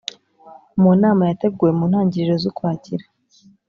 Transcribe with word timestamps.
mu 0.81 0.91
nama 1.01 1.21
yateguwe 1.29 1.71
mu 1.77 1.85
ntangiriro 1.89 2.35
z'ukwakira, 2.43 3.05